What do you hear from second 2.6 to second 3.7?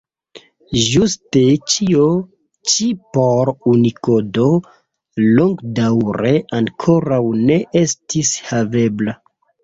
ĉi por